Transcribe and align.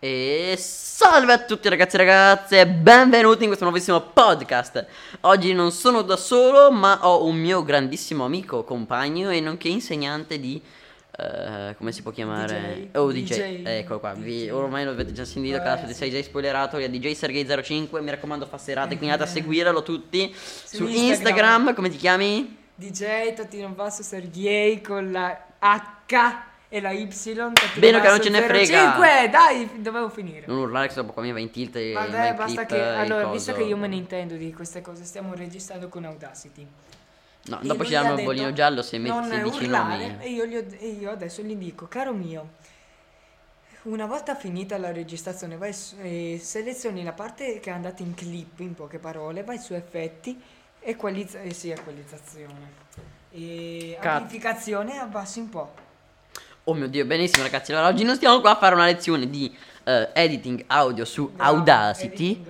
E 0.00 0.54
salve 0.56 1.32
a 1.32 1.38
tutti 1.38 1.68
ragazzi 1.68 1.96
e 1.96 1.98
ragazze, 1.98 2.66
benvenuti 2.68 3.40
in 3.42 3.46
questo 3.48 3.64
nuovissimo 3.64 4.00
podcast. 4.00 4.86
Oggi 5.22 5.52
non 5.52 5.72
sono 5.72 6.02
da 6.02 6.16
solo, 6.16 6.70
ma 6.70 7.00
ho 7.04 7.24
un 7.24 7.34
mio 7.34 7.64
grandissimo 7.64 8.24
amico, 8.24 8.62
compagno 8.62 9.30
e 9.30 9.40
nonché 9.40 9.66
insegnante 9.68 10.38
di... 10.38 10.62
eh, 11.18 11.74
come 11.76 11.90
si 11.90 12.02
può 12.02 12.12
chiamare? 12.12 12.90
DJ. 12.92 12.96
Oh, 12.96 13.10
DJ. 13.10 13.24
DJ. 13.24 13.66
Ecco 13.66 13.98
qua, 13.98 14.12
vi- 14.14 14.48
ormai 14.48 14.84
lo 14.84 14.92
avete 14.92 15.10
già 15.12 15.24
sentito, 15.24 15.56
Eh, 15.56 15.62
cazzo, 15.62 15.86
ti 15.86 15.94
sei 15.94 16.10
già 16.12 16.22
spoilerato. 16.22 16.76
È 16.76 16.88
DJ 16.88 17.10
Sergei05, 17.14 18.00
mi 18.00 18.10
raccomando, 18.10 18.46
fa 18.46 18.56
serate, 18.58 18.96
quindi 18.96 19.10
andate 19.10 19.28
a 19.28 19.32
Eh. 19.32 19.40
seguirlo 19.40 19.82
tutti 19.82 20.32
su 20.32 20.84
Instagram. 20.86 21.08
Instagram. 21.08 21.74
Come 21.74 21.88
ti 21.88 21.96
chiami? 21.96 22.56
DJ 22.76 23.34
Totino 23.34 23.70
Basso 23.70 24.04
Sergei 24.04 24.80
con 24.80 25.10
la 25.10 25.36
H 25.58 26.46
e 26.70 26.80
la 26.80 26.90
Y. 26.90 27.06
Bene, 27.76 28.00
che 28.00 28.08
non 28.08 28.20
ce 28.20 28.28
ne 28.28 28.42
frega. 28.42 28.92
05, 28.92 29.28
dai, 29.30 29.70
dovevo 29.82 30.08
finire. 30.10 30.46
Non 30.46 30.58
urlare 30.58 30.88
che 30.88 30.94
dopo 30.94 31.12
qua 31.12 31.22
mi 31.22 31.32
va 31.32 31.38
in 31.40 31.50
tilt 31.50 31.76
e 31.76 31.92
Vabbè, 31.92 32.34
basta 32.34 32.66
clip, 32.66 32.78
che... 32.78 32.82
Allora, 32.82 33.22
coso. 33.22 33.32
visto 33.34 33.52
che 33.54 33.62
io 33.62 33.76
me 33.76 33.86
ne 33.88 33.96
intendo 33.96 34.34
di 34.34 34.52
queste 34.52 34.80
cose, 34.82 35.04
stiamo 35.04 35.34
registrando 35.34 35.88
con 35.88 36.04
Audacity. 36.04 36.66
No, 37.46 37.60
E 37.60 37.66
dopo 37.66 37.84
ci 37.84 37.92
danno 37.92 38.10
il 38.10 38.14
detto, 38.16 38.28
bollino 38.28 38.52
giallo 38.52 38.82
se 38.82 38.98
metti 38.98 39.28
se 39.28 39.40
dici 39.42 39.66
nomi. 39.66 40.16
E 40.20 40.28
io, 40.28 40.44
gli 40.44 40.56
ho- 40.56 40.66
e 40.78 40.88
io 40.88 41.10
adesso 41.10 41.40
gli 41.40 41.54
dico, 41.56 41.86
caro 41.88 42.12
mio, 42.12 42.48
una 43.84 44.04
volta 44.04 44.34
finita 44.34 44.76
la 44.76 44.92
registrazione, 44.92 45.56
vai 45.56 45.72
su, 45.72 45.96
eh, 46.02 46.38
selezioni 46.42 47.02
la 47.02 47.12
parte 47.12 47.60
che 47.60 47.70
è 47.70 47.72
andata 47.72 48.02
in 48.02 48.12
clip, 48.14 48.58
in 48.60 48.74
poche 48.74 48.98
parole, 48.98 49.42
vai 49.44 49.56
su 49.58 49.72
effetti, 49.72 50.38
equalizza, 50.80 51.40
eh 51.40 51.54
sì, 51.54 51.70
equalizzazione. 51.70 52.86
E 53.30 53.96
Cat- 53.98 54.20
amplificazione 54.20 54.94
e 54.94 54.98
abbassi 54.98 55.38
un 55.38 55.48
po'. 55.48 55.86
Oh 56.68 56.74
mio 56.74 56.86
dio, 56.86 57.06
benissimo 57.06 57.44
ragazzi. 57.44 57.72
Allora, 57.72 57.88
oggi 57.88 58.04
non 58.04 58.14
stiamo 58.14 58.40
qua 58.42 58.50
a 58.50 58.56
fare 58.56 58.74
una 58.74 58.84
lezione 58.84 59.30
di 59.30 59.50
eh, 59.84 60.10
editing 60.12 60.64
audio 60.66 61.06
su 61.06 61.30
Bravo, 61.30 61.56
Audacity. 61.56 62.44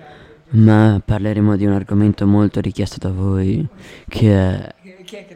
Ma 0.49 1.01
parleremo 1.03 1.55
di 1.55 1.65
un 1.65 1.71
argomento 1.71 2.27
molto 2.27 2.59
richiesto 2.59 2.97
da 2.99 3.13
voi, 3.13 3.65
che 4.09 4.29
è 4.35 4.75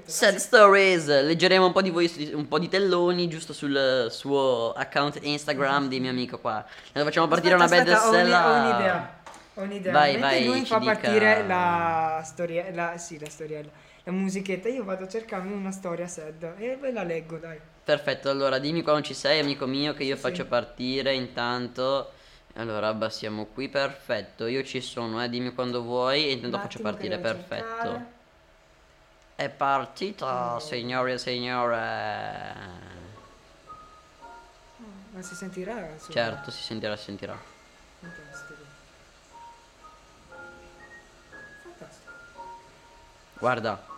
Sad 0.03 0.35
Stories. 0.35 1.05
Leggeremo 1.07 1.67
un 1.67 1.71
po' 1.71 1.81
di 1.81 1.91
voi, 1.91 2.11
un 2.33 2.45
po' 2.49 2.59
di 2.59 2.67
telloni 2.67 3.29
giusto 3.29 3.53
sul 3.53 4.07
suo 4.09 4.73
account 4.73 5.17
Instagram 5.21 5.87
di 5.87 6.01
mio 6.01 6.09
amico 6.09 6.37
qua. 6.39 6.57
Adesso 6.89 7.05
facciamo 7.05 7.27
partire 7.29 7.53
Aspetta, 7.55 7.73
una 7.75 7.83
bella 7.85 7.95
aspetta, 7.95 8.05
ho 8.05 8.19
un- 8.19 8.19
stella. 8.19 8.49
Ho 8.49 8.69
un'idea. 8.73 9.13
Ho 9.53 9.61
un'idea. 9.61 9.91
Vai, 9.93 10.11
Mentre 10.17 10.29
vai, 10.29 10.45
lui 10.45 10.65
fa 10.65 10.79
dica. 10.79 10.91
partire 10.91 11.43
la 11.47 12.21
storia, 12.25 12.65
la, 12.73 12.97
sì, 12.97 13.17
la 13.17 13.29
storiella, 13.29 13.69
la 14.03 14.11
musichetta, 14.11 14.67
io 14.67 14.83
vado 14.83 15.05
a 15.05 15.07
cercarmi 15.07 15.53
una 15.53 15.71
storia 15.71 16.05
sad 16.07 16.55
e 16.57 16.77
ve 16.81 16.91
la 16.91 17.03
leggo, 17.03 17.37
dai. 17.37 17.57
Perfetto, 17.83 18.29
allora 18.29 18.59
dimmi 18.59 18.81
quando 18.81 19.01
ci 19.03 19.13
sei, 19.13 19.39
amico 19.39 19.65
mio, 19.65 19.93
che 19.93 20.03
io 20.03 20.15
Sì, 20.15 20.21
faccio 20.21 20.43
sì. 20.43 20.49
partire 20.49 21.13
intanto. 21.13 22.11
Allora 22.55 22.87
abbassiamo 22.87 23.45
qui, 23.47 23.67
perfetto. 23.67 24.45
Io 24.47 24.63
ci 24.63 24.79
sono, 24.79 25.21
eh, 25.21 25.29
dimmi 25.29 25.53
quando 25.53 25.81
vuoi 25.81 26.27
e 26.27 26.31
intanto 26.31 26.59
faccio 26.59 26.79
partire, 26.79 27.17
perfetto. 27.17 27.65
cercare. 27.81 28.11
È 29.35 29.49
partita, 29.49 30.59
signori 30.59 31.11
e 31.13 31.17
signore. 31.17 32.53
Ma 35.13 35.21
si 35.21 35.35
sentirà? 35.35 35.91
insomma? 35.91 36.13
Certo, 36.13 36.51
si 36.51 36.61
sentirà, 36.61 36.95
si 36.95 37.03
sentirà. 37.05 37.37
Fantastico. 37.99 38.63
Fantastico. 41.63 42.11
Guarda. 43.39 43.92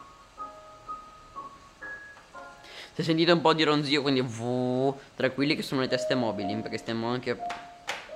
Se 2.95 3.03
sentite 3.03 3.33
un 3.33 3.41
po' 3.41 3.53
di 3.53 3.63
ronzio, 3.63 4.01
quindi 4.01 4.21
v 4.21 4.93
tranquilli 5.15 5.53
che 5.57 5.61
sono 5.63 5.81
le 5.81 5.89
teste 5.89 6.15
mobili, 6.15 6.55
perché 6.55 6.77
stiamo 6.77 7.09
anche 7.09 7.37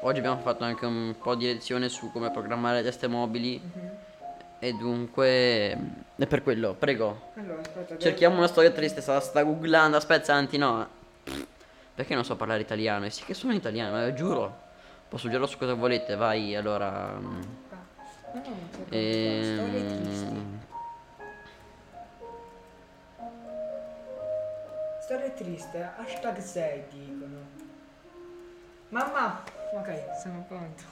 oggi 0.02 0.19
abbiamo 0.19 0.39
fatto 0.39 0.63
anche 0.63 0.85
un 0.85 1.13
po' 1.22 1.35
di 1.35 1.47
lezione 1.47 1.89
su 1.89 2.09
come 2.13 2.31
programmare 2.31 2.77
le 2.77 2.83
teste 2.83 3.07
mobili 3.07 3.59
Mhm. 3.61 3.89
e 4.59 4.73
dunque 4.73 5.25
è 6.16 6.25
per 6.28 6.44
quello, 6.44 6.75
prego. 6.79 7.31
Allora, 7.35 7.59
aspetta. 7.59 7.97
Cerchiamo 7.97 8.38
una 8.38 8.47
storia 8.47 8.72
triste, 8.72 9.01
sta, 9.01 9.19
sta 9.19 9.44
googlando, 9.44 9.97
aspetta, 9.97 10.23
Santi, 10.23 10.57
no. 10.57 10.88
Perché 11.94 12.16
non 12.16 12.23
so 12.23 12.38
parlare 12.38 12.62
italiano? 12.62 13.03
E 13.03 13.09
sì 13.09 13.25
che 13.25 13.34
sono 13.34 13.51
italiano, 13.53 14.06
eh, 14.06 14.13
giuro. 14.13 14.68
Posso 15.09 15.28
giurare 15.28 15.50
su 15.50 15.57
cosa 15.57 15.73
volete, 15.73 16.16
vai, 16.16 16.56
allora. 16.56 17.18
mm, 17.19 17.41
Ah, 18.31 18.38
no, 18.38 18.41
cerco 18.72 18.95
Triste, 25.50 25.90
hashtag 25.98 26.38
6 26.38 26.84
dicono. 26.92 27.38
Mamma! 28.90 29.42
Ok, 29.74 29.90
sono 30.22 30.46
pronto. 30.48 30.84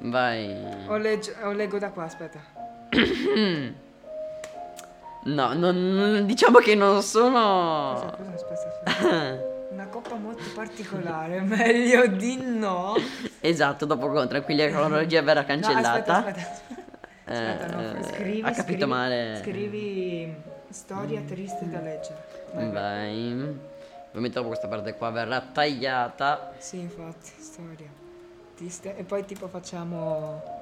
Vai. 0.00 0.52
O, 0.88 0.96
legge- 0.96 1.36
o 1.44 1.52
leggo 1.52 1.78
da 1.78 1.90
qua, 1.90 2.04
aspetta. 2.04 2.40
No, 5.22 5.52
non- 5.52 5.94
non- 5.94 6.24
diciamo 6.26 6.58
che 6.60 6.74
non 6.74 6.94
Cosa, 6.94 7.06
sono. 7.06 8.14
cosa, 8.16 8.34
aspetta, 8.34 8.80
aspetta. 8.84 9.38
Una 9.70 9.86
coppa 9.88 10.14
molto 10.14 10.42
particolare, 10.54 11.40
meglio 11.44 12.06
di 12.06 12.40
no. 12.42 12.94
esatto, 13.40 13.84
dopo 13.84 14.08
con 14.08 14.26
tranquilli 14.28 14.62
la 14.62 14.70
cronologia 14.70 15.20
verrà 15.20 15.42
No, 15.42 15.46
cancellata. 15.46 16.16
aspetta, 16.16 16.40
aspetta. 16.40 16.82
Aspetta, 17.26 17.76
no, 17.76 17.98
Eh, 17.98 18.02
scrivi, 18.04 18.40
ha 18.40 18.44
capito 18.50 18.62
scrivi- 18.62 18.84
male. 18.86 19.40
Scrivi 19.42 20.34
storia 20.70 21.20
triste 21.20 21.68
da 21.68 21.80
leggere. 21.80 22.24
Vai, 22.54 22.70
vai. 22.70 23.58
Ovviamente 24.10 24.36
dopo 24.36 24.48
questa 24.48 24.66
parte 24.68 24.94
qua 24.94 25.10
verrà 25.10 25.40
tagliata. 25.40 26.52
Sì, 26.58 26.78
infatti, 26.80 27.30
storia. 27.38 27.86
Triste. 28.56 28.96
E 28.96 29.04
poi 29.04 29.24
tipo 29.24 29.46
facciamo... 29.48 30.58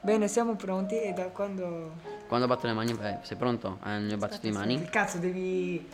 Bene, 0.00 0.26
siamo 0.26 0.54
pronti 0.56 1.00
e 1.00 1.12
da 1.12 1.26
quando... 1.26 1.92
Quando 2.26 2.46
batto 2.46 2.66
le 2.66 2.72
mani, 2.72 2.94
vai, 2.94 3.18
sei 3.22 3.36
pronto? 3.36 3.76
Hai 3.82 3.98
il 4.00 4.06
mio 4.06 4.16
battito 4.16 4.40
di 4.46 4.52
mani? 4.52 4.82
Che 4.82 4.88
cazzo 4.90 5.18
devi... 5.18 5.86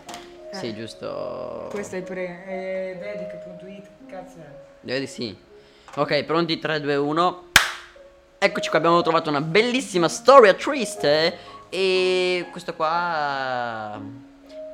eh, 0.50 0.55
Sì, 0.56 0.75
giusto. 0.75 1.66
Questo 1.71 1.97
è 1.97 1.99
il 1.99 2.05
pre... 2.05 2.44
Eh, 2.47 2.97
dedic.it, 2.99 3.89
cazzo 4.06 4.37
è? 4.39 4.49
Direi 4.81 5.00
di 5.00 5.06
sì. 5.09 5.37
Ok, 5.97 6.22
pronti 6.25 6.59
3, 6.59 6.81
2, 6.81 6.97
1. 6.97 7.43
Eccoci 8.39 8.69
qua, 8.71 8.78
abbiamo 8.78 9.03
trovato 9.03 9.28
una 9.31 9.41
bellissima 9.41 10.09
storia 10.09 10.55
triste. 10.55 11.37
E 11.69 12.47
questo 12.50 12.72
qua 12.75 14.00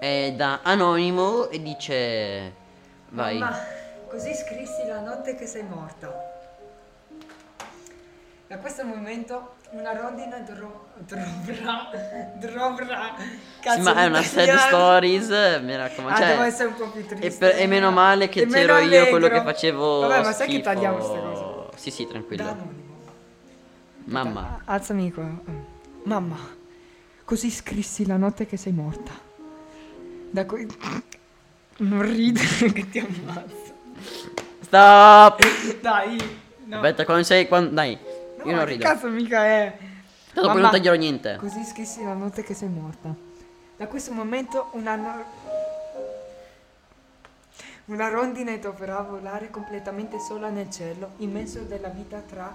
è 0.04 0.32
da 0.36 0.60
Anonimo 0.62 1.48
e 1.48 1.62
dice... 1.62 2.52
Vai. 3.08 3.38
Mamma, 3.38 3.58
così 4.06 4.34
scrissi 4.34 4.84
la 4.86 5.00
notte 5.00 5.34
che 5.34 5.46
sei 5.46 5.62
morta. 5.62 6.12
Da 8.46 8.58
questo 8.58 8.84
momento 8.84 9.54
una 9.70 9.92
rondine 9.98 10.44
dro- 10.44 10.88
drovrà... 10.98 11.88
drovrà... 12.36 13.14
Cazzo 13.60 13.76
Sì, 13.76 13.80
ma 13.80 13.94
è 14.02 14.06
una 14.06 14.22
sad 14.22 14.56
stories, 14.58 15.28
mi 15.62 15.74
raccomando. 15.74 16.18
Ah, 16.18 16.22
cioè, 16.22 16.28
devo 16.32 16.42
essere 16.42 16.68
un 16.68 16.74
po' 16.74 16.90
più 16.90 17.06
triste. 17.06 17.26
e, 17.26 17.30
per- 17.30 17.60
e 17.62 17.66
meno 17.66 17.90
male 17.90 18.28
che 18.28 18.42
E 18.42 18.46
c'ero 18.46 18.76
io 18.80 19.08
quello 19.08 19.28
che 19.28 19.40
facevo. 19.42 20.00
Vabbè, 20.00 20.16
ma 20.22 20.32
sai 20.32 20.46
che 20.46 20.52
schifo. 20.52 20.62
tagliamo 20.64 20.96
queste 20.96 21.18
cose? 21.20 21.76
Sì, 21.76 21.90
sì, 21.90 22.04
Da 22.04 22.10
tranquillo. 22.10 22.72
Mamma. 24.04 24.60
Ah, 24.66 24.74
Alzami 24.74 25.10
qua. 25.10 25.30
Mamma, 26.02 26.36
così 27.24 27.50
scrissi 27.50 28.04
la 28.06 28.18
notte 28.18 28.44
che 28.44 28.58
sei 28.58 28.72
morta. 28.72 29.32
Da 30.34 30.44
cui... 30.46 30.66
Non 31.76 32.02
ridere 32.02 32.72
che 32.72 32.90
ti 32.90 32.98
ammazzo. 32.98 33.72
Stop! 34.62 35.80
Dai. 35.80 36.18
No. 36.64 36.76
Aspetta, 36.76 37.04
quando 37.04 37.22
sei. 37.22 37.46
Quando... 37.46 37.70
Dai, 37.70 37.96
No, 38.38 38.44
io 38.44 38.50
ma 38.50 38.56
non 38.56 38.64
che 38.66 38.72
rido. 38.72 38.84
cazzo 38.84 39.08
mica 39.08 39.44
è? 39.46 39.78
Dopo 40.32 40.48
Mamma, 40.48 40.60
non 40.60 40.70
taglierò 40.72 40.96
niente. 40.96 41.36
Così 41.38 41.62
scrissi 41.64 42.02
la 42.02 42.14
notte 42.14 42.42
che 42.42 42.52
sei 42.52 42.68
morta. 42.68 43.14
Da 43.76 43.86
questo 43.86 44.10
momento 44.12 44.70
una... 44.72 44.96
no- 44.96 45.24
Una 47.86 48.08
rondine 48.08 48.58
dovrà 48.58 49.00
volare 49.02 49.50
completamente 49.50 50.18
sola 50.18 50.48
nel 50.48 50.68
cielo, 50.70 51.10
immenso 51.18 51.60
della 51.60 51.88
vita 51.88 52.18
tra 52.26 52.52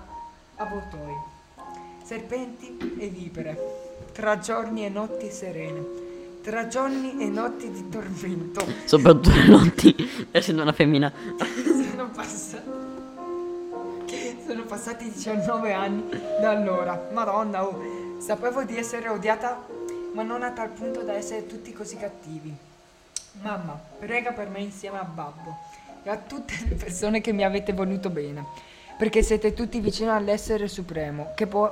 avvoltoi, 0.56 1.14
serpenti 2.04 2.96
e 3.00 3.08
vipere, 3.08 3.58
tra 4.12 4.38
giorni 4.40 4.86
e 4.86 4.90
notti 4.90 5.30
serene, 5.32 6.08
tra 6.42 6.68
giorni 6.68 7.18
e 7.20 7.28
notti 7.28 7.70
di 7.70 7.90
tormento. 7.90 8.66
Soprattutto 8.86 9.32
le 9.32 9.48
notti, 9.48 9.96
essendo 10.32 10.62
una 10.62 10.72
femmina. 10.72 11.12
Sono 11.92 12.10
passati. 12.10 12.78
Sono 14.46 14.64
passati 14.64 15.12
19 15.12 15.74
anni 15.74 16.10
da 16.42 16.50
allora. 16.50 17.10
Madonna, 17.12 17.66
oh, 17.66 18.18
sapevo 18.20 18.64
di 18.64 18.78
essere 18.78 19.10
odiata, 19.10 19.64
ma 20.14 20.24
non 20.24 20.42
a 20.44 20.52
tal 20.52 20.70
punto 20.70 21.02
da 21.04 21.14
essere 21.14 21.46
tutti 21.46 21.72
così 21.72 21.98
cattivi. 21.98 22.56
Mamma, 23.42 23.80
prega 24.00 24.32
per 24.32 24.50
me 24.50 24.60
insieme 24.60 24.98
a 24.98 25.04
Babbo 25.04 25.56
e 26.04 26.10
a 26.10 26.18
tutte 26.18 26.54
le 26.68 26.76
persone 26.76 27.22
che 27.22 27.32
mi 27.32 27.44
avete 27.44 27.74
voluto 27.74 28.10
bene, 28.10 28.44
perché 28.98 29.22
siete 29.22 29.54
tutti 29.54 29.80
vicini 29.80 30.10
all'essere 30.10 30.68
supremo, 30.68 31.34
che 31.36 31.46
può. 31.46 31.72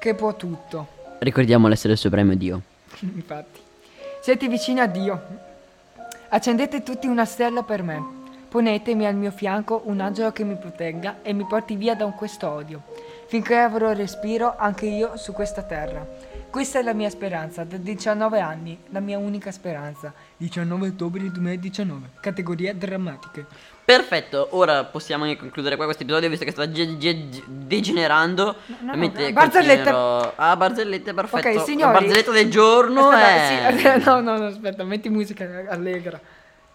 che 0.00 0.14
può 0.14 0.34
tutto. 0.34 1.00
Ricordiamo 1.20 1.68
l'essere 1.68 1.94
supremo 1.94 2.34
Dio. 2.34 2.71
Infatti. 3.00 3.60
Siete 4.20 4.48
vicini 4.48 4.80
a 4.80 4.86
Dio. 4.86 5.20
Accendete 6.28 6.82
tutti 6.82 7.06
una 7.06 7.24
stella 7.24 7.62
per 7.62 7.82
me. 7.82 8.20
ponetemi 8.52 9.06
al 9.06 9.14
mio 9.14 9.30
fianco 9.30 9.80
un 9.86 10.00
angelo 10.00 10.30
che 10.30 10.44
mi 10.44 10.56
protegga 10.56 11.22
e 11.22 11.32
mi 11.32 11.46
porti 11.46 11.74
via 11.74 11.94
da 11.94 12.04
questo 12.10 12.50
odio. 12.50 12.82
Finché 13.26 13.56
avrò 13.56 13.94
respiro 13.94 14.56
anche 14.58 14.84
io 14.84 15.16
su 15.16 15.32
questa 15.32 15.62
terra. 15.62 16.06
Questa 16.50 16.78
è 16.78 16.82
la 16.82 16.92
mia 16.92 17.08
speranza, 17.08 17.64
da 17.64 17.78
19 17.78 18.40
anni, 18.40 18.78
la 18.90 19.00
mia 19.00 19.16
unica 19.16 19.50
speranza. 19.50 20.12
19 20.36 20.88
ottobre 20.88 21.30
2019, 21.30 22.10
categorie 22.20 22.76
drammatiche. 22.76 23.46
Perfetto, 23.84 24.48
ora 24.52 24.84
possiamo 24.84 25.24
anche 25.24 25.36
concludere 25.36 25.74
qua 25.76 25.84
questo 25.86 26.04
episodio 26.04 26.28
visto 26.28 26.44
che 26.44 26.52
sta 26.52 26.70
ge- 26.70 26.96
ge- 26.98 27.42
degenerando. 27.46 28.54
no, 28.66 28.76
Ovviamente 28.92 29.32
barzellette. 29.32 29.90
continuerò- 29.90 30.32
Ah, 30.36 30.56
barzellette, 30.56 31.12
perfetto. 31.12 31.48
Ok, 31.48 31.54
La 31.54 31.62
signori. 31.64 31.92
barzelletta 31.92 32.30
del 32.30 32.50
giorno 32.50 33.08
Aspetta, 33.08 33.66
è... 33.68 33.98
sì, 33.98 34.04
no, 34.04 34.20
no, 34.20 34.38
no, 34.38 34.46
aspetta, 34.46 34.84
metti 34.84 35.08
musica 35.08 35.44
allegra. 35.68 36.20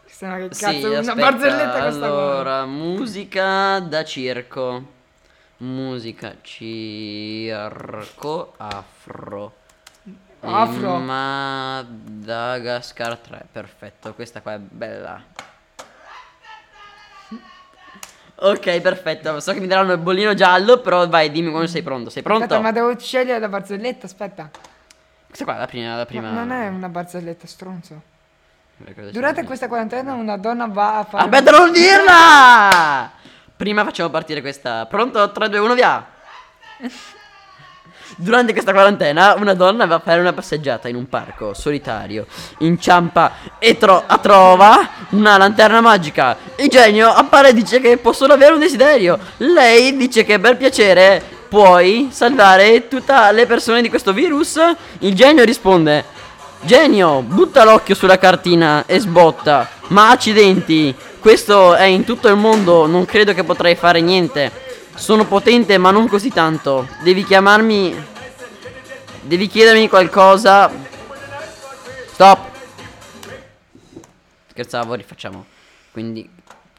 Sennò 0.05 0.35
che 0.35 0.49
Sì, 0.53 0.63
cazzo, 0.63 0.89
una 0.89 0.99
aspetta, 0.99 1.15
barzelletta 1.31 1.79
questa 1.81 1.99
qua. 1.99 2.07
Allora, 2.07 2.65
musica 2.65 3.79
da 3.79 4.03
circo. 4.03 4.95
Musica 5.59 6.35
circo 6.41 8.53
afro. 8.57 9.53
Afro. 10.41 10.99
Madagascar 11.97 13.17
3, 13.17 13.45
perfetto, 13.51 14.13
questa 14.13 14.41
qua 14.41 14.53
è 14.55 14.59
bella. 14.59 15.21
Ok, 18.39 18.81
perfetto. 18.81 19.39
So 19.39 19.53
che 19.53 19.59
mi 19.59 19.67
daranno 19.67 19.93
il 19.93 19.97
bollino 19.97 20.35
giallo, 20.35 20.79
però 20.79 21.07
vai, 21.07 21.31
dimmi 21.31 21.49
quando 21.49 21.67
sei 21.67 21.81
pronto. 21.81 22.09
Sei 22.09 22.21
pronto? 22.21 22.43
Aspetta, 22.43 22.61
ma 22.61 22.71
devo 22.71 22.97
scegliere 22.97 23.39
la 23.39 23.47
barzelletta, 23.47 24.05
aspetta. 24.05 24.49
Questa 25.25 25.43
qua 25.43 25.55
è 25.55 25.59
la 25.59 25.65
prima. 25.65 25.95
La 25.95 26.05
prima... 26.05 26.29
Ma 26.29 26.43
non 26.43 26.51
è 26.51 26.67
una 26.67 26.89
barzelletta, 26.89 27.47
stronzo. 27.47 28.01
Cosa 28.93 29.09
Durante 29.09 29.43
questa 29.43 29.67
quarantena 29.67 30.13
una 30.13 30.37
donna 30.37 30.67
va 30.67 30.99
a 30.99 31.03
fare... 31.03 31.23
Aspetta, 31.23 31.49
non 31.51 31.71
dirla! 31.71 33.11
Prima 33.55 33.83
facciamo 33.83 34.09
partire 34.11 34.41
questa. 34.41 34.85
Pronto? 34.85 35.31
3, 35.31 35.49
2, 35.49 35.57
1, 35.59 35.73
via! 35.73 36.05
Durante 38.15 38.53
questa 38.53 38.71
quarantena 38.71 39.35
una 39.37 39.53
donna 39.53 39.85
va 39.85 39.95
a 39.95 40.01
fare 40.03 40.19
una 40.19 40.33
passeggiata 40.33 40.87
in 40.87 40.95
un 40.95 41.07
parco 41.09 41.53
solitario, 41.53 42.25
inciampa 42.59 43.33
e 43.59 43.77
tro- 43.77 44.05
trova 44.21 44.89
una 45.09 45.37
lanterna 45.37 45.81
magica. 45.81 46.37
Il 46.55 46.69
genio 46.69 47.09
appare 47.09 47.49
e 47.49 47.53
dice 47.53 47.79
che 47.79 47.97
può 47.97 48.13
solo 48.13 48.33
avere 48.33 48.53
un 48.53 48.59
desiderio. 48.59 49.19
Lei 49.37 49.95
dice 49.97 50.23
che 50.23 50.39
per 50.39 50.57
piacere 50.57 51.21
puoi 51.47 52.09
salvare 52.11 52.87
tutte 52.87 53.13
le 53.31 53.45
persone 53.45 53.81
di 53.81 53.89
questo 53.89 54.13
virus. 54.13 54.59
Il 54.99 55.13
genio 55.13 55.43
risponde: 55.43 56.03
Genio, 56.61 57.21
butta 57.21 57.63
l'occhio 57.63 57.95
sulla 57.95 58.17
cartina 58.17 58.83
e 58.85 58.99
sbotta. 58.99 59.69
Ma 59.89 60.09
accidenti, 60.09 60.93
questo 61.19 61.75
è 61.75 61.83
in 61.83 62.03
tutto 62.03 62.27
il 62.27 62.35
mondo, 62.35 62.87
non 62.87 63.05
credo 63.05 63.33
che 63.33 63.43
potrei 63.43 63.75
fare 63.75 64.01
niente. 64.01 64.65
Sono 64.97 65.25
potente 65.25 65.77
ma 65.77 65.91
non 65.91 66.07
così 66.07 66.29
tanto. 66.29 66.87
Devi 67.03 67.23
chiamarmi... 67.23 68.15
Devi 69.21 69.47
chiedermi 69.47 69.87
qualcosa. 69.87 70.69
Stop. 72.07 72.49
Scherzavo, 74.49 74.95
rifacciamo. 74.95 75.45
Quindi... 75.91 76.29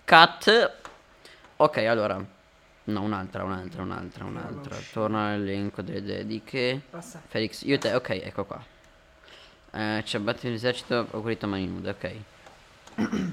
Cut. 0.04 0.72
Ok, 1.56 1.76
allora. 1.78 2.22
No, 2.84 3.02
un'altra, 3.02 3.44
un'altra, 3.44 3.82
un'altra, 3.82 4.24
un'altra. 4.24 4.76
Torna 4.92 5.32
all'elenco 5.32 5.82
delle 5.82 6.02
dediche. 6.02 6.80
Passa. 6.90 7.22
Felix, 7.26 7.62
io 7.62 7.78
te, 7.78 7.94
ok, 7.94 8.08
ecco 8.10 8.44
qua. 8.44 8.62
Eh, 9.70 10.02
c'è 10.04 10.18
battito 10.18 10.48
l'esercito, 10.48 11.06
ho 11.10 11.20
guarito 11.20 11.46
mani 11.46 11.66
nude, 11.66 11.90
ok. 11.90 12.14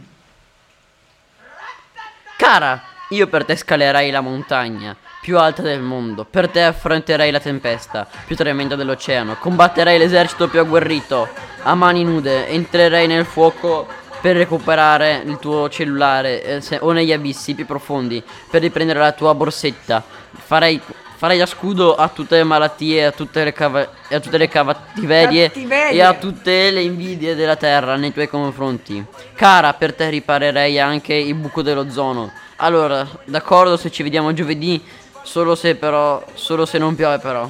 Cara, 2.37 2.83
io 3.09 3.27
per 3.27 3.45
te 3.45 3.55
scalerei 3.55 4.09
la 4.11 4.21
montagna 4.21 4.95
più 5.21 5.37
alta 5.39 5.61
del 5.61 5.81
mondo. 5.81 6.25
Per 6.25 6.49
te 6.49 6.63
affronterei 6.63 7.31
la 7.31 7.39
tempesta 7.39 8.07
più 8.25 8.35
tremenda 8.35 8.75
dell'oceano. 8.75 9.35
Combatterei 9.39 9.97
l'esercito 9.97 10.47
più 10.47 10.59
agguerrito 10.59 11.27
a 11.63 11.73
mani 11.75 12.03
nude. 12.03 12.47
Entrerei 12.47 13.07
nel 13.07 13.25
fuoco 13.25 13.87
per 14.21 14.35
recuperare 14.35 15.21
il 15.25 15.37
tuo 15.39 15.69
cellulare 15.69 16.43
eh, 16.43 16.61
se- 16.61 16.79
o 16.81 16.91
negli 16.91 17.11
abissi 17.11 17.53
più 17.53 17.65
profondi 17.65 18.23
per 18.49 18.61
riprendere 18.61 18.99
la 18.99 19.11
tua 19.11 19.33
borsetta. 19.35 20.03
Farei, 20.33 20.79
farei 21.15 21.37
da 21.37 21.45
scudo 21.45 21.95
a 21.95 22.07
tutte 22.09 22.35
le 22.37 22.43
malattie, 22.43 23.05
a 23.05 23.11
tutte 23.11 23.43
le, 23.43 23.53
cava- 23.53 23.87
e 24.07 24.15
a 24.15 24.19
tutte 24.19 24.37
le 24.37 24.47
cattiverie 24.47 25.51
e 25.91 26.01
a 26.01 26.13
tutte 26.13 26.71
le 26.71 26.81
invidie 26.81 27.35
della 27.35 27.55
terra 27.55 27.95
nei 27.95 28.11
tuoi 28.13 28.27
confronti. 28.27 29.03
Cara, 29.35 29.73
per 29.73 29.93
te 29.93 30.09
riparerei 30.09 30.79
anche 30.79 31.13
il 31.13 31.33
buco 31.35 31.61
dell'ozono. 31.61 32.31
Allora, 32.57 33.05
d'accordo 33.25 33.77
se 33.77 33.91
ci 33.91 34.03
vediamo 34.03 34.33
giovedì, 34.33 34.81
solo 35.23 35.55
se 35.55 35.75
però, 35.75 36.23
solo 36.33 36.65
se 36.65 36.77
non 36.77 36.95
piove 36.95 37.17
però. 37.19 37.49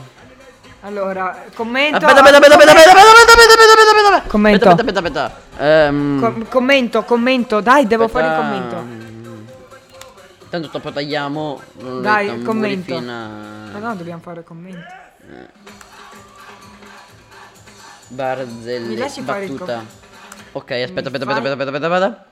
Allora, 0.81 1.45
commento... 1.56 1.97
Aspetta, 2.06 2.21
aspetta, 2.21 2.38
aspetta, 2.38 2.56
aspetta, 2.56 2.79
aspetta, 2.79 3.01
aspetta, 3.01 3.11
aspetta, 3.11 3.41
aspetta, 3.41 3.63
aspetta, 3.63 3.81
aspetta, 3.81 4.07
aspetta. 4.07 4.29
Commento. 4.29 4.69
Aspetta, 4.69 4.81
aspetta, 4.81 5.00
aspetta, 5.00 5.25
aspetta. 5.25 5.63
Ehm, 5.88 6.19
Com- 6.19 6.47
commento, 6.47 7.03
commento, 7.03 7.59
dai, 7.61 7.88
devo 7.88 8.07
fare 8.07 8.25
il 8.27 8.31
aspetta. 8.31 8.47
commento. 8.75 8.94
Tanto 10.56 10.69
dopo 10.72 10.90
tagliamo. 10.90 11.62
non 11.80 12.02
Dai, 12.02 12.28
commento. 12.42 12.54
muri 12.54 12.78
fino 13.02 13.12
a- 13.12 13.72
Ma 13.74 13.80
no, 13.80 13.96
dobbiamo 13.96 14.22
fare 14.22 14.40
il 14.40 14.46
commento. 14.46 14.86
Barzelle. 18.07 18.88
Mi 18.88 18.96
lasci 18.96 19.22
fare 19.22 19.48
battuta. 19.48 19.75
com- 19.75 19.86
Ok, 20.54 20.72
aspetta, 20.72 21.07
aspetta, 21.10 21.25
fai- 21.25 21.34
aspetta, 21.36 21.52
aspetta, 21.62 21.75
aspetta, 21.75 21.96
aspetta. 21.96 22.25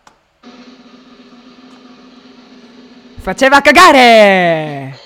Faceva 3.20 3.60
cagare! 3.60 4.98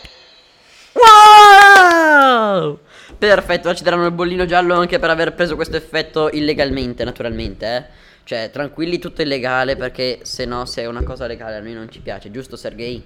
Wow! 0.94 2.80
Perfetto, 3.18 3.68
ora 3.70 3.76
ci 3.78 3.84
daranno 3.84 4.06
il 4.06 4.12
bollino 4.12 4.46
giallo 4.46 4.76
anche 4.76 5.00
per 5.00 5.10
aver 5.10 5.34
preso 5.34 5.56
questo 5.56 5.76
effetto 5.76 6.30
illegalmente, 6.32 7.04
naturalmente, 7.04 7.66
eh. 7.66 7.86
Cioè, 8.28 8.50
tranquilli, 8.52 9.00
tutto 9.00 9.22
illegale 9.22 9.78
perché 9.78 10.20
se 10.24 10.44
no, 10.44 10.66
se 10.66 10.82
è 10.82 10.86
una 10.86 11.02
cosa 11.02 11.28
legale 11.28 11.56
a 11.56 11.60
noi 11.62 11.72
non 11.72 11.90
ci 11.90 12.02
piace, 12.02 12.30
giusto 12.30 12.58
Sergei? 12.58 13.02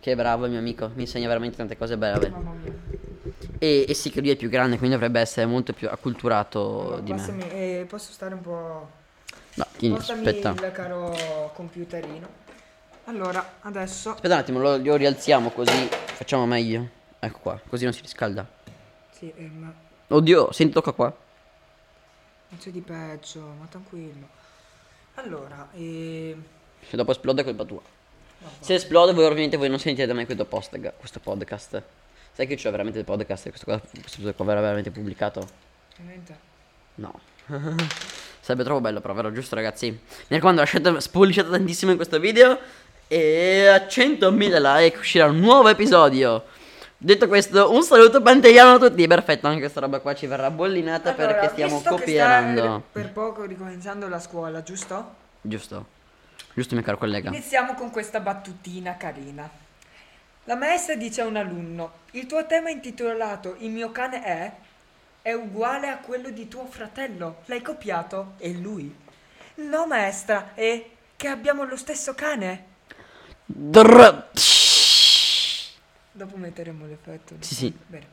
Che 0.00 0.16
bravo 0.16 0.46
il 0.46 0.52
mio 0.52 0.58
amico, 0.58 0.90
mi 0.94 1.02
insegna 1.02 1.26
veramente 1.26 1.58
tante 1.58 1.76
cose 1.76 1.98
mia. 1.98 2.32
E, 3.58 3.84
e 3.86 3.92
sì 3.92 4.08
che 4.08 4.22
lui 4.22 4.30
è 4.30 4.36
più 4.36 4.48
grande, 4.48 4.78
quindi 4.78 4.94
dovrebbe 4.94 5.20
essere 5.20 5.44
molto 5.44 5.74
più 5.74 5.90
acculturato 5.90 6.98
di 7.02 7.12
me. 7.12 7.18
Passami, 7.18 7.42
eh, 7.50 7.84
posso 7.86 8.10
stare 8.10 8.32
un 8.32 8.40
po'... 8.40 8.88
No, 9.52 9.66
tieni, 9.76 9.96
Portami 9.96 10.26
aspetta. 10.26 10.50
il 10.66 10.72
caro 10.72 11.50
computerino. 11.52 12.26
Allora, 13.04 13.56
adesso... 13.60 14.12
Aspetta 14.12 14.32
un 14.32 14.40
attimo, 14.40 14.60
lo, 14.60 14.78
lo 14.78 14.96
rialziamo 14.96 15.50
così 15.50 15.88
facciamo 15.90 16.46
meglio. 16.46 16.88
Ecco 17.18 17.38
qua, 17.42 17.60
così 17.68 17.84
non 17.84 17.92
si 17.92 18.00
riscalda. 18.00 18.48
Sì, 19.10 19.30
eh, 19.36 19.50
ma 19.54 19.70
Oddio, 20.08 20.52
senti, 20.52 20.72
tocca 20.72 20.92
qua. 20.92 21.14
Non 22.56 22.58
c'è 22.58 22.70
di 22.70 22.80
peggio, 22.80 23.40
ma 23.58 23.66
tranquillo. 23.68 24.28
Allora, 25.14 25.68
eh... 25.74 26.36
Se 26.88 26.96
dopo 26.96 27.10
esplode 27.10 27.42
è 27.42 27.44
colpa 27.44 27.64
tua. 27.64 27.82
Se 28.60 28.74
esplode 28.74 29.12
voi 29.12 29.24
ovviamente 29.24 29.56
voi 29.56 29.68
non 29.68 29.78
sentite 29.78 30.10
mai 30.12 30.24
questo, 30.24 30.44
post, 30.46 30.78
questo 30.96 31.20
podcast. 31.20 31.82
Sai 32.32 32.46
che 32.46 32.56
c'è 32.56 32.70
veramente 32.70 32.98
il 32.98 33.04
podcast 33.04 33.46
e 33.46 33.48
questo 33.50 33.66
qua, 33.66 33.80
questo 33.80 34.34
qua 34.34 34.44
verrà 34.44 34.60
veramente 34.60 34.90
pubblicato? 34.90 35.46
Ovviamente. 35.92 36.38
No. 36.96 37.18
Sarebbe 38.40 38.64
troppo 38.64 38.80
bello 38.80 39.00
però, 39.00 39.14
vero? 39.14 39.32
Giusto 39.32 39.54
ragazzi? 39.54 39.90
Mi 39.90 40.00
raccomando 40.28 40.60
lasciate, 40.60 41.00
spolliciate 41.00 41.50
tantissimo 41.50 41.90
in 41.90 41.96
questo 41.96 42.18
video 42.18 42.58
e 43.08 43.66
a 43.66 43.86
100.000 43.86 44.60
like 44.60 44.98
uscirà 44.98 45.26
un 45.26 45.40
nuovo 45.40 45.68
episodio. 45.68 46.44
Detto 46.98 47.28
questo, 47.28 47.72
un 47.72 47.82
saluto 47.82 48.22
pantegliano 48.22 48.74
a 48.74 48.88
tutti. 48.88 49.06
Perfetto, 49.06 49.46
anche 49.46 49.60
questa 49.60 49.80
roba 49.80 50.00
qua 50.00 50.14
ci 50.14 50.26
verrà 50.26 50.50
bollinata 50.50 51.14
Allora, 51.14 51.34
perché 51.34 51.48
stiamo 51.50 51.78
stai 51.78 52.82
per 52.90 53.12
poco 53.12 53.44
ricominciando 53.44 54.08
la 54.08 54.18
scuola, 54.18 54.62
giusto? 54.62 55.14
Giusto. 55.42 55.86
Giusto 56.54 56.74
mio 56.74 56.82
caro 56.82 56.96
collega. 56.96 57.28
Iniziamo 57.28 57.74
con 57.74 57.90
questa 57.90 58.20
battutina 58.20 58.96
carina. 58.96 59.48
La 60.44 60.56
maestra 60.56 60.94
dice 60.94 61.20
a 61.20 61.26
un 61.26 61.36
alunno: 61.36 61.92
Il 62.12 62.24
tuo 62.26 62.46
tema 62.46 62.70
intitolato 62.70 63.56
Il 63.58 63.70
mio 63.70 63.90
cane 63.90 64.22
è 64.22 64.52
è 65.20 65.32
uguale 65.32 65.88
a 65.88 65.98
quello 65.98 66.30
di 66.30 66.48
tuo 66.48 66.66
fratello. 66.66 67.42
L'hai 67.46 67.60
copiato? 67.60 68.34
E 68.38 68.52
lui: 68.52 68.94
No, 69.56 69.86
maestra, 69.86 70.52
è 70.54 70.82
che 71.14 71.28
abbiamo 71.28 71.64
lo 71.64 71.76
stesso 71.76 72.14
cane. 72.14 72.64
Drrr. 73.44 74.28
Dopo 76.16 76.38
metteremo 76.38 76.86
l'effetto. 76.86 77.34
Sì, 77.40 77.54
sì. 77.54 77.78
Bene. 77.86 78.06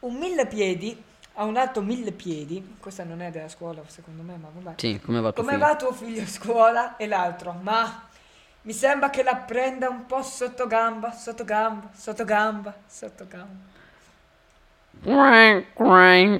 Un 0.00 0.14
mille 0.14 0.46
piedi 0.46 0.96
ha 1.34 1.42
un 1.42 1.56
altro 1.56 1.82
mille 1.82 2.12
piedi. 2.12 2.76
Questa 2.78 3.02
non 3.02 3.20
è 3.20 3.32
della 3.32 3.48
scuola, 3.48 3.82
secondo 3.88 4.22
me, 4.22 4.36
ma 4.36 4.46
vabbè. 4.52 4.74
Sì, 4.76 5.00
come 5.04 5.20
va 5.20 5.32
tuo 5.32 5.42
Come 5.42 5.56
figlio? 5.56 5.66
va 5.66 5.76
tuo 5.76 5.92
figlio 5.92 6.22
a 6.22 6.26
scuola? 6.26 6.96
E 6.96 7.08
l'altro, 7.08 7.56
ma 7.60 8.04
mi 8.62 8.72
sembra 8.72 9.10
che 9.10 9.24
la 9.24 9.34
prenda 9.34 9.88
un 9.88 10.06
po' 10.06 10.22
sotto 10.22 10.68
gamba, 10.68 11.10
sotto 11.10 11.42
gamba, 11.42 11.90
sotto 11.92 12.24
gamba, 12.24 12.72
sotto 12.86 13.26
gamba. 13.26 13.66
No, 15.00 15.32
è 15.32 15.64
così. 15.74 16.38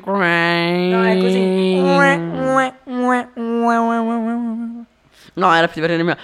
No, 5.34 5.54
era 5.54 5.68
più 5.68 5.80
divertente 5.80 5.94
il 5.94 6.04
mio. 6.04 6.16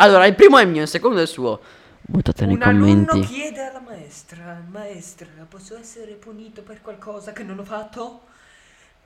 Allora, 0.00 0.24
il 0.26 0.34
primo 0.34 0.56
è 0.58 0.64
mio, 0.64 0.82
il 0.82 0.88
secondo 0.88 1.18
è 1.18 1.22
il 1.22 1.28
suo. 1.28 1.60
Votate 2.12 2.46
nei 2.46 2.56
Un 2.56 2.62
alunno 2.62 3.04
commenti. 3.06 3.32
chiede 3.32 3.66
alla 3.66 3.80
maestra, 3.80 4.62
maestra, 4.68 5.26
posso 5.48 5.78
essere 5.78 6.12
punito 6.12 6.62
per 6.62 6.80
qualcosa 6.80 7.32
che 7.32 7.42
non 7.42 7.58
ho 7.58 7.64
fatto? 7.64 8.22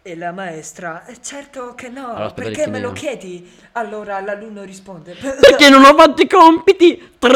E 0.03 0.17
la 0.17 0.33
maestra, 0.33 1.05
"Eh, 1.07 1.17
certo 1.21 1.75
che 1.75 1.89
no, 1.89 2.07
Allora, 2.11 2.25
aspetta, 2.27 2.49
perché 2.49 2.67
me 2.69 2.79
lo 2.81 2.93
chiedi? 2.93 3.51
Allora 3.73 4.21
l'alunno 4.21 4.63
risponde, 4.63 5.15
Perché 5.15 5.69
non 5.69 5.85
ho 5.85 5.95
fatto 5.97 6.23
i 6.23 6.29
compiti? 6.29 7.13
Trrr. 7.19 7.35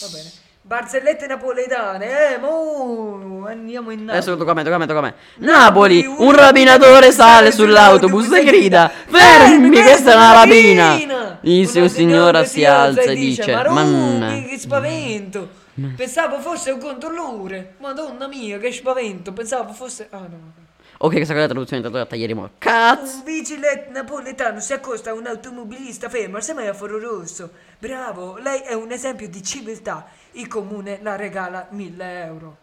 va 0.00 0.08
bene. 0.12 0.30
Barzellette 0.66 1.28
napoletane, 1.28 2.34
eh, 2.34 2.38
mo 2.38 3.46
andiamo 3.46 3.92
in 3.92 4.00
Adesso 4.10 4.30
Napoli. 4.30 4.38
tocca 4.38 4.50
a 4.50 4.54
me, 4.54 4.62
tocca 4.64 4.74
a 4.74 4.78
me, 4.78 4.86
tocca 4.86 4.98
a 4.98 5.02
me. 5.02 5.14
Napoli, 5.36 6.04
un 6.04 6.32
rapinatore 6.34 7.12
sale 7.12 7.52
sull'autobus 7.52 8.32
e 8.32 8.42
grida: 8.42 8.88
Fermi, 8.88 9.80
questa 9.80 10.10
è 10.10 10.14
una 10.16 10.32
rapina! 10.32 11.38
Disse 11.40 11.78
un 11.78 11.88
signore 11.88 12.44
si 12.46 12.64
alza 12.64 13.02
e 13.02 13.14
dice. 13.14 13.54
Manna. 13.68 14.42
che 14.42 14.58
spavento! 14.58 15.50
Pensavo 15.94 16.40
fosse 16.40 16.72
un 16.72 16.80
controllore. 16.80 17.74
Madonna 17.78 18.26
mia, 18.26 18.58
che 18.58 18.72
spavento! 18.72 19.32
Pensavo 19.32 19.72
fosse. 19.72 20.08
Ah 20.10 20.26
no. 20.28 20.64
Ok, 20.98 21.12
questa 21.12 21.34
è 21.34 21.36
la 21.36 21.46
traduzione 21.46 21.82
tradotta 21.82 22.16
ieri 22.16 22.34
mo. 22.34 22.50
Cazzo! 22.58 23.18
Un 23.18 23.22
vigile 23.24 23.86
napoletano 23.92 24.58
si 24.58 24.72
accosta 24.72 25.10
a 25.10 25.12
un 25.12 25.26
automobilista 25.26 26.08
fermo 26.08 26.38
al 26.38 26.42
semaforo 26.42 26.98
rosso. 26.98 27.50
Bravo, 27.78 28.38
lei 28.38 28.62
è 28.62 28.72
un 28.72 28.90
esempio 28.90 29.28
di 29.28 29.42
civiltà. 29.44 30.06
Il 30.36 30.48
comune 30.48 30.98
la 31.02 31.16
regala 31.16 31.66
1000 31.70 32.24
euro. 32.24 32.56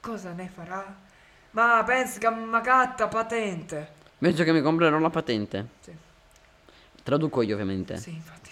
Cosa 0.00 0.32
ne 0.32 0.50
farà? 0.52 0.84
Ma 1.50 1.82
pensa 1.86 2.18
che 2.18 2.28
magatta 2.30 3.08
patente. 3.08 3.92
Penso 4.18 4.42
che 4.42 4.52
mi 4.52 4.60
comprerò 4.62 4.98
la 4.98 5.10
patente. 5.10 5.66
Sì, 5.80 5.92
Traduco 7.02 7.42
io, 7.42 7.54
ovviamente. 7.54 7.96
sì, 7.98 8.10
infatti. 8.10 8.50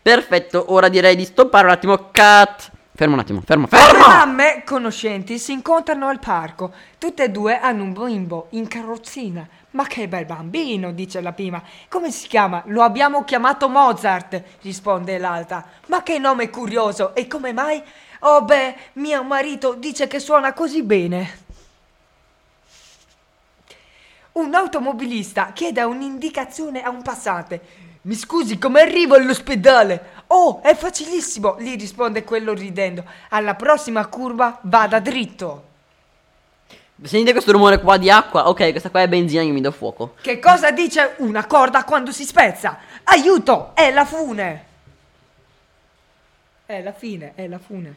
Perfetto, 0.00 0.72
ora 0.72 0.88
direi 0.88 1.14
di 1.14 1.24
stoppare 1.24 1.66
un 1.66 1.72
attimo. 1.72 1.96
Cut! 2.10 2.70
Fermo 3.02 3.16
un 3.16 3.22
attimo, 3.22 3.42
fermo, 3.44 3.66
fermo! 3.66 4.06
mamme 4.06 4.62
conoscenti 4.64 5.36
si 5.36 5.50
incontrano 5.50 6.06
al 6.06 6.20
parco. 6.20 6.72
Tutte 6.98 7.24
e 7.24 7.30
due 7.30 7.58
hanno 7.58 7.82
un 7.82 7.92
bimbo 7.92 8.46
in 8.50 8.68
carrozzina. 8.68 9.44
Ma 9.70 9.88
che 9.88 10.06
bel 10.06 10.24
bambino, 10.24 10.92
dice 10.92 11.20
la 11.20 11.32
prima. 11.32 11.60
Come 11.88 12.12
si 12.12 12.28
chiama? 12.28 12.62
Lo 12.66 12.82
abbiamo 12.82 13.24
chiamato 13.24 13.68
Mozart, 13.68 14.40
risponde 14.60 15.18
l'altra. 15.18 15.66
Ma 15.86 16.04
che 16.04 16.20
nome 16.20 16.48
curioso! 16.48 17.12
E 17.16 17.26
come 17.26 17.52
mai? 17.52 17.82
Oh 18.20 18.44
beh, 18.44 18.76
mio 18.92 19.24
marito 19.24 19.74
dice 19.74 20.06
che 20.06 20.20
suona 20.20 20.52
così 20.52 20.84
bene. 20.84 21.38
Un 24.34 24.54
automobilista 24.54 25.50
chiede 25.52 25.82
un'indicazione 25.82 26.84
a 26.84 26.90
un 26.90 27.02
passante. 27.02 27.90
Mi 28.02 28.14
scusi, 28.16 28.58
come 28.58 28.80
arrivo 28.80 29.14
all'ospedale? 29.14 30.10
Oh, 30.28 30.60
è 30.62 30.74
facilissimo, 30.74 31.56
gli 31.60 31.76
risponde 31.78 32.24
quello 32.24 32.52
ridendo. 32.52 33.04
Alla 33.28 33.54
prossima 33.54 34.06
curva 34.06 34.58
vada 34.62 34.98
dritto. 34.98 35.70
Sentite 37.02 37.32
questo 37.32 37.52
rumore 37.52 37.80
qua 37.80 37.96
di 37.96 38.10
acqua? 38.10 38.48
Ok, 38.48 38.70
questa 38.70 38.90
qua 38.90 39.02
è 39.02 39.08
benzina 39.08 39.42
che 39.42 39.50
mi 39.50 39.60
do 39.60 39.70
fuoco. 39.70 40.14
Che 40.20 40.38
cosa 40.38 40.70
dice 40.70 41.14
una 41.18 41.46
corda 41.46 41.84
quando 41.84 42.12
si 42.12 42.24
spezza? 42.24 42.78
Aiuto, 43.04 43.72
è 43.74 43.92
la 43.92 44.04
fune. 44.04 44.64
È 46.66 46.82
la 46.82 46.92
fine, 46.92 47.32
è 47.34 47.46
la 47.46 47.58
fune. 47.58 47.94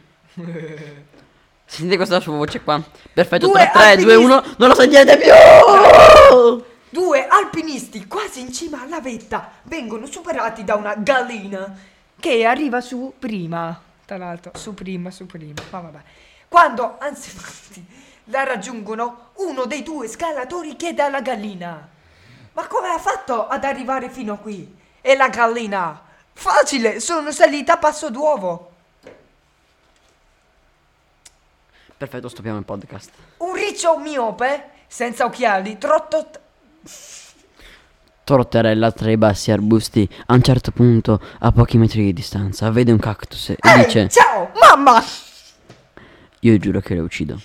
Sentite 1.66 1.96
questa 1.96 2.20
sua 2.20 2.34
voce 2.36 2.62
qua. 2.62 2.82
Perfetto, 3.14 3.48
Due 3.48 3.70
3, 3.72 3.72
3, 3.72 3.96
2, 4.04 4.14
alpinisti- 4.14 4.24
1. 4.24 4.44
Non 4.58 4.70
lo 4.70 4.76
sentite 4.76 5.18
più! 5.18 6.74
Due 6.96 7.28
alpinisti 7.28 8.08
quasi 8.08 8.40
in 8.40 8.54
cima 8.54 8.82
alla 8.82 9.02
vetta 9.02 9.52
vengono 9.64 10.06
superati 10.06 10.64
da 10.64 10.76
una 10.76 10.96
gallina 10.96 11.78
che 12.18 12.46
arriva 12.46 12.80
su 12.80 13.16
prima. 13.20 13.78
Tra 14.06 14.16
l'altro, 14.16 14.54
su 14.56 14.74
prima, 14.74 15.12
su 15.12 15.26
prima. 15.26 15.62
Ma 15.72 15.80
vabbè. 15.82 16.00
Quando 16.48 16.96
ansiati 16.98 17.86
la 18.32 18.46
raggiungono, 18.46 19.32
uno 19.40 19.66
dei 19.66 19.84
due 19.84 20.08
scalatori 20.08 20.78
chiede 20.78 21.02
alla 21.02 21.20
gallina: 21.20 21.86
Ma 22.54 22.66
come 22.68 22.88
ha 22.88 22.98
fatto 22.98 23.46
ad 23.46 23.66
arrivare 23.66 24.10
fino 24.10 24.32
a 24.32 24.38
qui? 24.38 24.74
E 25.02 25.18
la 25.18 25.28
gallina: 25.28 26.02
Facile, 26.32 27.02
sono 27.02 27.34
salita 27.34 27.74
a 27.74 27.78
passo 27.78 28.10
d'uovo. 28.10 28.72
Perfetto, 31.98 32.30
stoppiamo 32.30 32.58
il 32.58 32.64
podcast. 32.64 33.12
Un 33.40 33.54
riccio 33.54 33.98
miope, 33.98 34.70
senza 34.88 35.26
occhiali, 35.26 35.78
trotto. 35.78 36.44
Torterella 38.24 38.92
tra 38.92 39.12
i 39.12 39.18
bassi 39.18 39.52
arbusti, 39.52 40.10
a 40.26 40.34
un 40.34 40.42
certo 40.42 40.72
punto, 40.72 41.22
a 41.40 41.52
pochi 41.52 41.78
metri 41.78 42.04
di 42.04 42.14
distanza, 42.14 42.72
vede 42.72 42.92
un 42.92 42.98
cactus 42.98 43.50
e 43.50 43.58
Ehi, 43.60 43.86
dice: 43.86 44.10
ciao, 44.10 44.52
mamma! 44.60 45.04
Io 46.40 46.58
giuro 46.58 46.80
che 46.80 46.96
lo 46.96 47.04
uccido. 47.04 47.40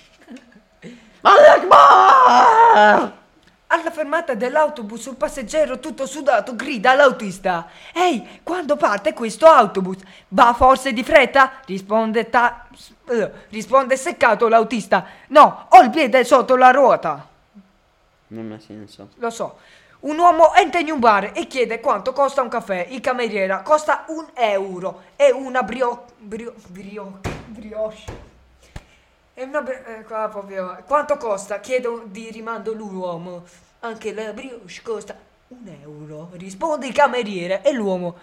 Alla 3.67 3.91
fermata 3.91 4.33
dell'autobus 4.33 5.05
un 5.05 5.17
passeggero 5.17 5.79
tutto 5.79 6.05
sudato 6.05 6.55
grida 6.55 6.91
all'autista 6.91 7.67
Ehi, 7.93 8.41
quando 8.43 8.75
parte 8.75 9.13
questo 9.13 9.45
autobus? 9.45 9.97
Va 10.29 10.53
forse 10.53 10.91
di 10.91 11.03
fretta? 11.03 11.53
Risponde, 11.65 12.29
ta- 12.29 12.67
eh, 13.07 13.31
risponde 13.49 13.95
seccato 13.95 14.47
l'autista 14.49 15.05
No, 15.27 15.67
ho 15.69 15.81
il 15.83 15.89
piede 15.89 16.25
sotto 16.25 16.57
la 16.57 16.71
ruota 16.71 17.29
Non 18.31 18.51
ha 18.51 18.59
senso. 18.59 19.09
Lo 19.15 19.29
so 19.29 19.57
Un 20.01 20.17
uomo 20.17 20.53
entra 20.55 20.79
in 20.79 20.91
un 20.91 20.99
bar 20.99 21.31
e 21.33 21.47
chiede 21.47 21.79
quanto 21.79 22.11
costa 22.13 22.41
un 22.41 22.49
caffè 22.49 22.87
Il 22.89 23.01
cameriera 23.01 23.61
costa 23.61 24.05
un 24.07 24.25
euro 24.33 25.03
E 25.15 25.31
una 25.31 25.63
brio... 25.63 26.05
brio... 26.17 26.53
brio... 26.67 27.19
brioche 27.45 28.29
è 29.33 29.43
una 29.43 29.61
bri- 29.61 29.81
eh, 29.85 30.03
qua 30.03 30.27
proprio. 30.29 30.83
Quanto 30.85 31.17
costa? 31.17 31.59
Chiedo 31.61 32.03
di 32.05 32.29
rimando 32.29 32.73
l'uomo. 32.73 33.45
Anche 33.79 34.13
la 34.13 34.33
brioche 34.33 34.81
costa 34.83 35.17
un 35.47 35.67
euro. 35.81 36.29
Risponde 36.33 36.85
il 36.87 36.93
cameriere 36.93 37.63
e 37.63 37.71
l'uomo. 37.71 38.17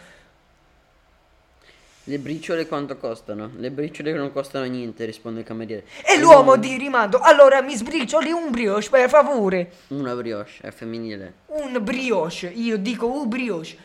Le 2.09 2.19
briciole 2.19 2.67
quanto 2.67 2.97
costano? 2.97 3.51
Le 3.57 3.71
briciole 3.71 4.15
non 4.15 4.33
costano 4.33 4.65
niente, 4.65 5.05
risponde 5.05 5.41
il 5.41 5.47
cameriere. 5.47 5.85
E 6.07 6.19
l'uomo 6.19 6.57
di 6.57 6.79
rimando. 6.79 7.19
Allora 7.19 7.61
mi 7.61 7.77
sbricioli 7.77 8.31
un 8.31 8.51
brioche, 8.51 8.89
per 8.89 9.11
favore. 9.11 9.73
Una 9.89 10.15
brioche, 10.15 10.53
è 10.63 10.71
femminile. 10.71 11.35
Un 11.49 11.79
brioche. 11.83 12.47
Io 12.47 12.79
dico 12.79 13.07
un 13.09 13.29
brioche. 13.29 13.77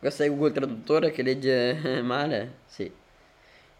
Questo 0.00 0.24
è 0.24 0.28
Google 0.28 0.50
Traduttore 0.50 1.12
che 1.12 1.22
legge 1.22 1.80
eh, 1.80 2.02
male? 2.02 2.54
Sì. 2.66 2.90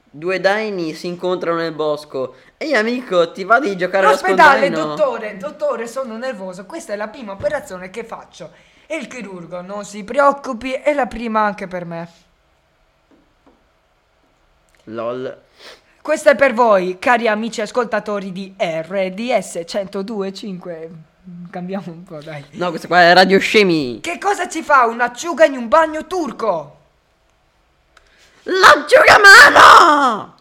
Due 0.08 0.38
daini 0.40 0.94
si 0.94 1.08
incontrano 1.08 1.58
nel 1.58 1.72
bosco. 1.72 2.36
Ehi 2.58 2.76
amico, 2.76 3.32
ti 3.32 3.42
va 3.42 3.58
di 3.58 3.76
giocare 3.76 4.06
a 4.06 4.10
L'ospedale, 4.10 4.68
nascondaino? 4.68 4.94
dottore, 4.94 5.36
dottore, 5.36 5.88
sono 5.88 6.16
nervoso. 6.16 6.64
Questa 6.64 6.92
è 6.92 6.96
la 6.96 7.08
prima 7.08 7.32
operazione 7.32 7.90
che 7.90 8.04
faccio. 8.04 8.52
E 8.86 8.96
il 8.98 9.08
chirurgo, 9.08 9.62
non 9.62 9.84
si 9.84 10.04
preoccupi, 10.04 10.74
è 10.74 10.94
la 10.94 11.06
prima 11.06 11.40
anche 11.40 11.66
per 11.66 11.84
me. 11.84 12.26
LOL. 14.88 15.42
Questo 16.00 16.30
è 16.30 16.36
per 16.36 16.54
voi, 16.54 16.98
cari 16.98 17.28
amici 17.28 17.60
ascoltatori 17.60 18.32
di 18.32 18.54
RDS 18.56 19.64
1025. 19.70 20.90
Cambiamo 21.50 21.92
un 21.92 22.04
po', 22.04 22.18
dai. 22.22 22.42
No, 22.52 22.70
questa 22.70 22.86
qua 22.86 23.00
è 23.02 23.12
Radio 23.12 23.38
Scemi. 23.38 24.00
Che 24.00 24.18
cosa 24.18 24.48
ci 24.48 24.62
fa 24.62 24.86
un'acciuga 24.86 25.44
in 25.44 25.56
un 25.56 25.68
bagno 25.68 26.06
turco? 26.06 26.76
L'asciugamano! 28.44 30.36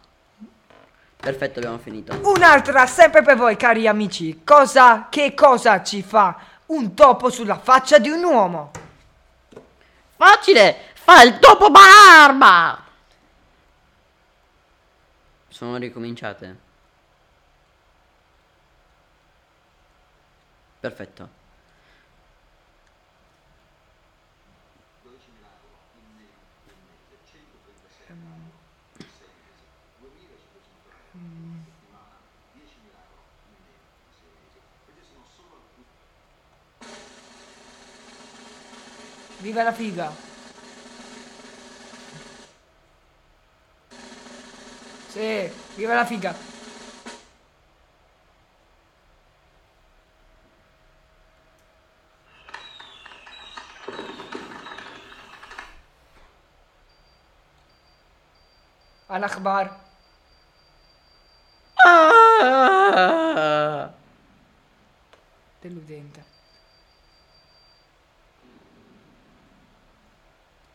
Perfetto, 1.18 1.60
abbiamo 1.60 1.78
finito. 1.80 2.18
Un'altra 2.24 2.86
sempre 2.86 3.22
per 3.22 3.36
voi, 3.36 3.58
cari 3.58 3.86
amici. 3.86 4.42
Cosa, 4.46 5.08
che 5.10 5.34
cosa 5.34 5.84
ci 5.84 6.02
fa 6.02 6.38
un 6.68 6.94
topo 6.94 7.30
sulla 7.30 7.60
faccia 7.60 7.98
di 7.98 8.08
un 8.08 8.24
uomo? 8.24 8.72
Facile! 10.16 10.78
Fa 10.94 11.22
il 11.24 11.40
topo 11.40 11.70
barba! 11.70 12.87
Sono 15.58 15.78
ricominciate. 15.78 16.56
Perfetto. 20.80 21.30
Viva 39.40 39.64
la 39.64 39.74
figa! 39.74 40.27
Sí, 45.18 45.50
viva 45.78 45.96
la 45.96 46.06
finca. 46.06 46.36
الأخبار 59.12 59.72
قلتلك 65.64 65.90
ده 65.90 65.98
إمتى 65.98 66.22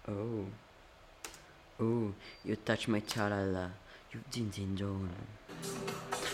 Oh. 0.09 0.45
Oh, 1.81 2.13
you 2.45 2.57
touch 2.57 2.89
my 2.89 3.01
chalala. 3.01 3.71
Zin 4.31 4.51
zin 4.53 4.77
zon. 4.77 5.09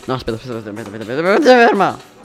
No, 0.06 0.14
aspetta, 0.14 0.36
aspetta, 0.36 0.58
aspetta, 0.58 0.80
aspetta, 0.80 0.98
aspetta, 0.98 1.12
aspetta, 1.14 1.34
aspetta, 1.34 1.68
ferma. 1.68 2.17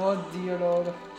Oddio 0.00 0.56
loro. 0.58 1.11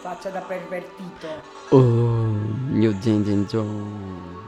Faccia 0.00 0.30
da 0.30 0.40
pervertito. 0.40 1.28
Oh, 1.68 2.32
you 2.72 2.96
zin 3.00 3.22
zin 3.22 3.46
zon. 3.46 4.38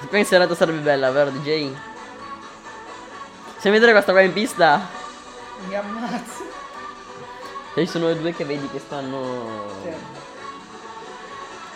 Secondo 0.00 0.16
in 0.16 0.24
serata 0.26 0.54
sarebbe 0.56 0.80
bella, 0.80 1.12
vero 1.12 1.30
DJ? 1.30 1.72
Se 3.58 3.70
vedere 3.70 3.92
questa 3.92 4.10
qua 4.10 4.20
in 4.22 4.32
pista 4.32 4.88
Mi 5.68 5.76
ammazzo. 5.76 6.42
Ci 7.74 7.86
sono 7.86 8.08
le 8.08 8.18
due 8.18 8.32
che 8.34 8.44
vedi 8.44 8.68
che 8.68 8.80
stanno 8.80 9.66
Cioè. 9.82 9.96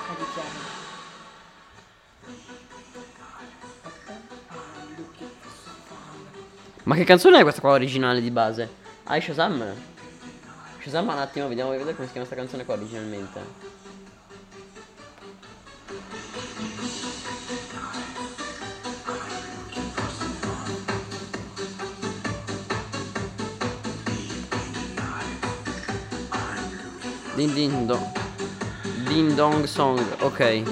Ma 0.08 0.87
Ma 6.88 6.94
che 6.94 7.04
canzone 7.04 7.38
è 7.38 7.42
questa 7.42 7.60
qua 7.60 7.72
originale 7.72 8.18
di 8.22 8.30
base? 8.30 8.66
Ah, 9.04 9.16
è 9.16 9.20
Shazam? 9.20 9.62
Shazam 10.80 11.08
un 11.08 11.18
attimo, 11.18 11.46
vediamo 11.46 11.68
vedere 11.68 11.94
come 11.94 12.06
si 12.06 12.12
chiama 12.12 12.26
questa 12.26 12.34
canzone 12.34 12.64
qua 12.64 12.76
originalmente. 12.76 13.40
Din 27.34 27.52
din 27.52 27.86
dong. 27.86 28.06
Din 29.04 29.34
dong 29.34 29.64
song, 29.64 30.00
ok. 30.20 30.62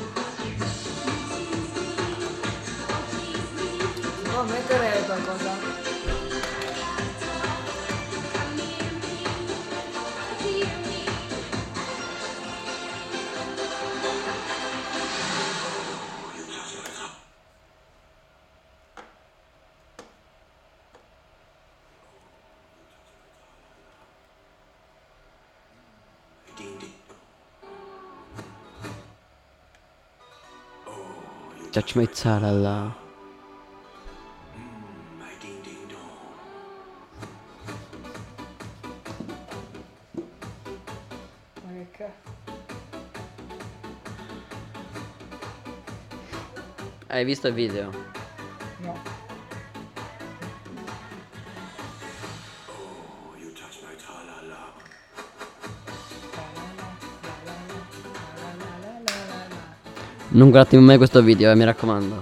Che 41.77 41.87
cazzo? 41.91 42.35
Hai 47.09 47.25
visto 47.27 47.49
il 47.49 47.55
video? 47.55 47.91
No. 48.79 49.16
Non 60.37 60.51
guardate 60.51 60.77
mai 60.77 60.99
questo 60.99 61.23
video, 61.23 61.51
eh, 61.51 61.55
mi 61.55 61.65
raccomando. 61.65 62.21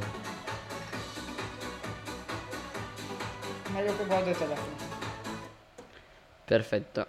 Meglio 3.73 3.97
che 3.97 4.05
guardo 4.07 4.31
il 4.31 4.37
telefono. 4.37 4.73
Perfetto. 6.45 7.07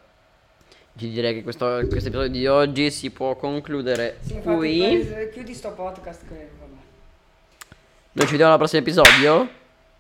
Ci 0.98 1.10
direi 1.12 1.36
che 1.36 1.44
questo, 1.44 1.66
questo 1.88 2.08
episodio 2.10 2.30
di 2.30 2.48
oggi 2.48 2.90
si 2.90 3.12
può 3.12 3.36
concludere 3.36 4.18
Sì, 4.22 4.34
infatti, 4.34 4.58
qui. 4.58 4.80
poi- 4.80 5.30
chiudi 5.32 5.54
sto 5.54 5.72
podcast 5.74 6.22
che 6.28 6.50
vabbè. 6.60 6.72
Noi 8.14 8.26
ci 8.26 8.32
vediamo 8.32 8.54
al 8.54 8.58
prossimo 8.58 8.82
episodio. 8.82 9.48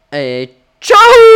E 0.09 0.55
ciao! 0.79 1.34